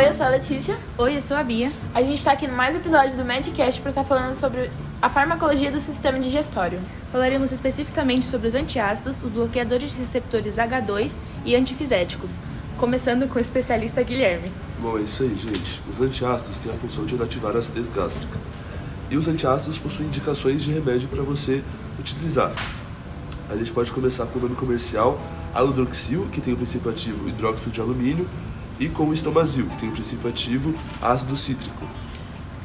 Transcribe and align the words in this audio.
Oi, 0.00 0.08
eu 0.08 0.14
sou 0.14 0.24
a 0.24 0.30
Letícia. 0.30 0.78
Oi, 0.96 1.18
eu 1.18 1.20
sou 1.20 1.36
a 1.36 1.42
Bia. 1.42 1.70
A 1.94 2.00
gente 2.00 2.16
está 2.16 2.32
aqui 2.32 2.48
no 2.48 2.56
mais 2.56 2.74
episódio 2.74 3.14
do 3.18 3.22
Medcast 3.22 3.82
para 3.82 3.90
estar 3.90 4.02
falando 4.02 4.34
sobre 4.34 4.70
a 5.02 5.10
farmacologia 5.10 5.70
do 5.70 5.78
sistema 5.78 6.18
digestório. 6.18 6.80
Falaremos 7.12 7.52
especificamente 7.52 8.24
sobre 8.24 8.48
os 8.48 8.54
antiácidos, 8.54 9.22
os 9.22 9.30
bloqueadores 9.30 9.90
de 9.90 9.98
receptores 9.98 10.56
H2 10.56 11.16
e 11.44 11.54
antifiséticos, 11.54 12.30
começando 12.78 13.28
com 13.28 13.38
o 13.38 13.42
especialista 13.42 14.02
Guilherme. 14.02 14.50
Bom, 14.78 14.96
é 14.96 15.02
isso 15.02 15.22
aí, 15.22 15.36
gente. 15.36 15.82
Os 15.92 16.00
antiácidos 16.00 16.56
têm 16.56 16.72
a 16.72 16.74
função 16.74 17.04
de 17.04 17.14
inativar 17.14 17.54
a 17.54 17.58
acidez 17.58 17.90
gástrica. 17.90 18.38
E 19.10 19.18
os 19.18 19.28
antiácidos 19.28 19.76
possuem 19.76 20.08
indicações 20.08 20.62
de 20.62 20.72
remédio 20.72 21.10
para 21.10 21.22
você 21.22 21.62
utilizar. 21.98 22.54
A 23.50 23.54
gente 23.54 23.70
pode 23.70 23.92
começar 23.92 24.24
com 24.24 24.38
o 24.38 24.42
nome 24.42 24.56
comercial 24.56 25.20
Alodroxil, 25.52 26.26
que 26.32 26.40
tem 26.40 26.54
o 26.54 26.56
princípio 26.56 26.90
ativo 26.90 27.28
hidróxido 27.28 27.70
de 27.70 27.80
alumínio, 27.82 28.26
e 28.80 28.88
com 28.88 29.04
o 29.04 29.14
Estomazil, 29.14 29.66
que 29.66 29.76
tem 29.76 29.90
o 29.90 29.92
princípio 29.92 30.28
ativo 30.28 30.74
ácido 31.00 31.36
cítrico. 31.36 31.84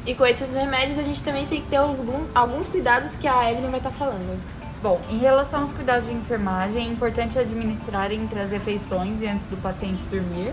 E 0.06 0.14
com 0.14 0.24
esses 0.24 0.50
remédios 0.50 0.98
a 0.98 1.02
gente 1.02 1.22
também 1.22 1.46
tem 1.46 1.60
que 1.60 1.68
ter 1.68 1.76
alguns, 1.76 2.02
alguns 2.34 2.68
cuidados 2.68 3.14
que 3.14 3.28
a 3.28 3.50
Evelyn 3.50 3.70
vai 3.70 3.80
estar 3.80 3.90
falando. 3.90 4.40
Bom, 4.82 5.00
em 5.10 5.18
relação 5.18 5.60
aos 5.60 5.72
cuidados 5.72 6.08
de 6.08 6.14
enfermagem, 6.14 6.86
é 6.86 6.88
importante 6.88 7.38
administrar 7.38 8.10
entre 8.12 8.40
as 8.40 8.50
refeições 8.50 9.20
e 9.20 9.26
antes 9.26 9.46
do 9.46 9.56
paciente 9.60 10.02
dormir. 10.04 10.52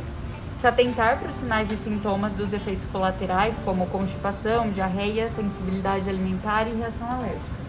Se 0.57 0.68
atentar 0.68 1.20
para 1.20 1.30
os 1.30 1.35
sinais 1.35 1.71
e 1.71 1.77
sintomas 1.77 2.34
dos 2.34 2.52
efeitos 2.52 2.85
colaterais, 2.85 3.59
como 3.63 3.85
constipação, 3.88 4.70
diarreia, 4.71 5.30
sensibilidade 5.30 6.09
alimentar 6.09 6.68
e 6.68 6.76
reação 6.76 7.09
alérgica. 7.12 7.63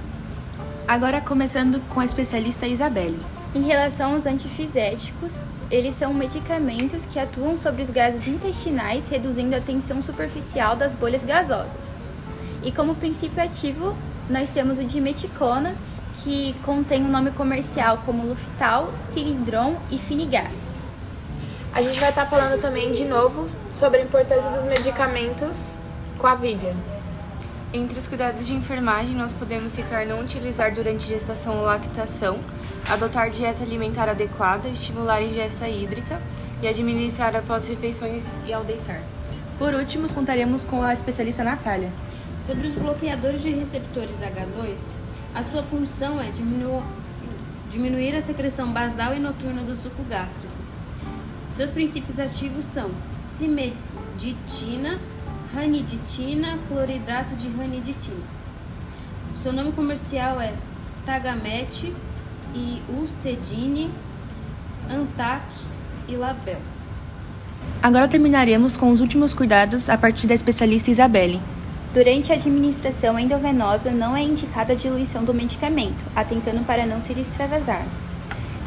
Agora 0.86 1.20
começando 1.20 1.80
com 1.92 2.00
a 2.00 2.04
especialista 2.04 2.66
Isabelle. 2.66 3.20
Em 3.54 3.62
relação 3.62 4.14
aos 4.14 4.26
antifiséticos, 4.26 5.38
eles 5.70 5.94
são 5.94 6.12
medicamentos 6.12 7.06
que 7.06 7.20
atuam 7.20 7.56
sobre 7.56 7.82
os 7.82 7.90
gases 7.90 8.26
intestinais, 8.26 9.08
reduzindo 9.08 9.54
a 9.54 9.60
tensão 9.60 10.02
superficial 10.02 10.74
das 10.74 10.92
bolhas 10.92 11.22
gasosas. 11.22 11.94
E 12.64 12.72
como 12.72 12.96
princípio 12.96 13.40
ativo, 13.40 13.96
nós 14.28 14.50
temos 14.50 14.78
o 14.78 14.84
dimeticona, 14.84 15.76
que 16.16 16.52
contém 16.64 17.02
o 17.02 17.06
um 17.06 17.10
nome 17.10 17.30
comercial 17.30 17.98
como 18.04 18.26
Luftal, 18.26 18.92
Cilindron 19.10 19.76
e 19.88 20.00
Finigás. 20.00 20.56
A 21.72 21.80
gente 21.80 22.00
vai 22.00 22.08
estar 22.08 22.26
falando 22.26 22.60
também 22.60 22.90
de 22.90 23.04
novo 23.04 23.46
sobre 23.76 24.00
a 24.00 24.04
importância 24.04 24.50
dos 24.50 24.64
medicamentos 24.64 25.76
com 26.18 26.26
a 26.26 26.34
Vivian. 26.34 26.93
Entre 27.74 27.98
os 27.98 28.06
cuidados 28.06 28.46
de 28.46 28.54
enfermagem, 28.54 29.16
nós 29.16 29.32
podemos 29.32 29.72
citar 29.72 30.06
não 30.06 30.20
utilizar 30.20 30.72
durante 30.72 31.08
gestação 31.08 31.56
ou 31.56 31.64
lactação, 31.64 32.38
adotar 32.88 33.30
dieta 33.30 33.64
alimentar 33.64 34.08
adequada, 34.08 34.68
estimular 34.68 35.16
a 35.16 35.22
ingesta 35.24 35.68
hídrica 35.68 36.22
e 36.62 36.68
administrar 36.68 37.34
após 37.34 37.66
refeições 37.66 38.38
e 38.46 38.52
ao 38.52 38.62
deitar. 38.62 39.02
Por 39.58 39.74
último, 39.74 40.08
contaremos 40.14 40.62
com 40.62 40.84
a 40.84 40.94
especialista 40.94 41.42
Natália. 41.42 41.90
Sobre 42.46 42.68
os 42.68 42.74
bloqueadores 42.74 43.42
de 43.42 43.50
receptores 43.50 44.20
H2, 44.20 44.92
a 45.34 45.42
sua 45.42 45.64
função 45.64 46.20
é 46.20 46.30
diminu 46.30 46.80
diminuir 47.72 48.14
a 48.14 48.22
secreção 48.22 48.72
basal 48.72 49.16
e 49.16 49.18
noturna 49.18 49.64
do 49.64 49.74
suco 49.74 50.04
gástrico. 50.04 50.54
Seus 51.50 51.70
princípios 51.70 52.20
ativos 52.20 52.66
são 52.66 52.88
simeditina, 53.20 55.00
raniditina, 55.54 56.58
cloridrato 56.68 57.34
de 57.36 57.48
raniditina. 57.48 58.24
Seu 59.34 59.52
nome 59.52 59.72
comercial 59.72 60.40
é 60.40 60.52
Tagamete 61.06 61.92
e 62.54 62.82
Ulcedine, 62.88 63.90
Antac 64.90 65.44
e 66.08 66.16
Label. 66.16 66.58
Agora 67.82 68.08
terminaremos 68.08 68.76
com 68.76 68.90
os 68.90 69.00
últimos 69.00 69.32
cuidados 69.32 69.88
a 69.88 69.96
partir 69.96 70.26
da 70.26 70.34
especialista 70.34 70.90
Isabelle. 70.90 71.40
Durante 71.92 72.32
a 72.32 72.34
administração 72.34 73.18
endovenosa 73.18 73.90
não 73.90 74.16
é 74.16 74.22
indicada 74.22 74.72
a 74.72 74.76
diluição 74.76 75.24
do 75.24 75.32
medicamento, 75.32 76.04
atentando 76.16 76.64
para 76.64 76.84
não 76.84 77.00
se 77.00 77.12
extravasar. 77.12 77.86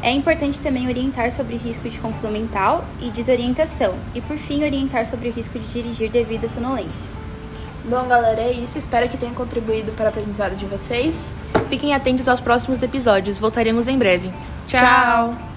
É 0.02 0.12
importante 0.12 0.60
também 0.60 0.88
orientar 0.88 1.30
sobre 1.32 1.56
o 1.56 1.58
risco 1.58 1.88
de 1.88 1.98
confusão 1.98 2.30
mental 2.30 2.84
e 3.00 3.10
desorientação, 3.10 3.94
e 4.14 4.20
por 4.20 4.36
fim 4.38 4.64
orientar 4.64 5.06
sobre 5.06 5.28
o 5.28 5.32
risco 5.32 5.58
de 5.58 5.66
dirigir 5.68 6.10
devido 6.10 6.44
à 6.44 6.48
sonolência. 6.48 7.08
Bom, 7.84 8.06
galera, 8.06 8.42
é 8.42 8.52
isso. 8.52 8.76
Espero 8.76 9.08
que 9.08 9.16
tenha 9.16 9.32
contribuído 9.32 9.92
para 9.92 10.06
a 10.06 10.08
aprendizado 10.10 10.54
de 10.54 10.66
vocês. 10.66 11.30
Fiquem 11.68 11.94
atentos 11.94 12.28
aos 12.28 12.40
próximos 12.40 12.82
episódios. 12.82 13.38
Voltaremos 13.38 13.88
em 13.88 13.98
breve. 13.98 14.30
Tchau. 14.66 14.80
Tchau. 14.80 15.47